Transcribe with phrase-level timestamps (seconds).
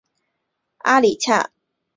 [0.79, 1.51] 阿里恰。